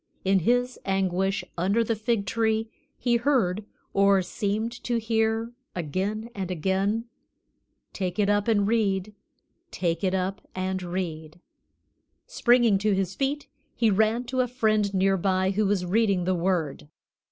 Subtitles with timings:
[0.25, 3.63] In his anguish under the fig tree he heard,
[3.93, 7.05] or seemed to hear, again and again,
[7.93, 9.13] "Take it up and read,
[9.69, 11.39] Take it up and read."
[12.25, 16.33] Springing to his feet, he ran to a friend near by who was reading the
[16.33, 16.87] Word.